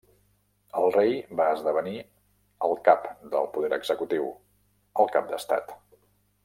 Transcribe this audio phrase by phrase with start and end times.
[0.79, 1.93] El rei va esdevenir
[2.69, 3.07] el cap
[3.37, 4.29] del poder executiu,
[5.05, 5.81] el cap d'estat.